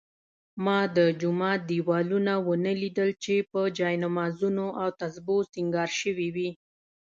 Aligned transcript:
ما 0.65 0.79
د 0.95 0.97
جومات 1.21 1.59
دېوالونه 1.71 2.33
ونه 2.47 2.71
لیدل 2.81 3.09
چې 3.23 3.35
په 3.51 3.61
جالمازونو 3.77 4.65
او 4.81 4.87
تسپو 4.99 5.35
سینګار 5.53 5.89
شوي 6.01 6.29
وي. 6.35 6.49